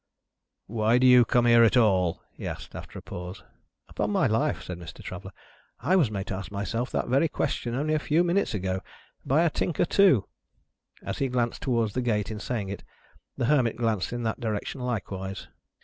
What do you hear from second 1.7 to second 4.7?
all?" he asked, after a pause. "Upon my life,"